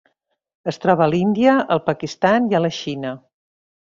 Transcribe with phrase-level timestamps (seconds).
[0.71, 3.15] Es troba a l'Índia, el Pakistan i la Xina.